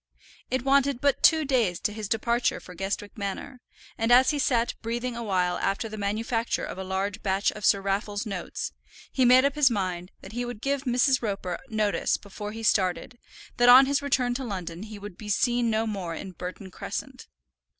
It 0.49 0.63
wanted 0.63 0.99
but 0.99 1.21
two 1.21 1.45
days 1.45 1.79
to 1.81 1.93
his 1.93 2.09
departure 2.09 2.59
for 2.59 2.73
Guestwick 2.73 3.15
Manor, 3.19 3.61
and 3.99 4.11
as 4.11 4.31
he 4.31 4.39
sat 4.39 4.73
breathing 4.81 5.15
a 5.15 5.21
while 5.21 5.59
after 5.59 5.87
the 5.87 5.95
manufacture 5.95 6.65
of 6.65 6.79
a 6.79 6.83
large 6.83 7.21
batch 7.21 7.51
of 7.51 7.63
Sir 7.65 7.81
Raffle's 7.81 8.25
notes, 8.25 8.71
he 9.11 9.25
made 9.25 9.45
up 9.45 9.53
his 9.53 9.69
mind 9.69 10.11
that 10.21 10.31
he 10.31 10.43
would 10.43 10.59
give 10.59 10.85
Mrs. 10.85 11.21
Roper 11.21 11.59
notice 11.69 12.17
before 12.17 12.51
he 12.51 12.63
started, 12.63 13.19
that 13.57 13.69
on 13.69 13.85
his 13.85 14.01
return 14.01 14.33
to 14.33 14.43
London 14.43 14.81
he 14.81 14.97
would 14.97 15.19
be 15.19 15.29
seen 15.29 15.69
no 15.69 15.85
more 15.85 16.15
in 16.15 16.31
Burton 16.31 16.71
Crescent. 16.71 17.27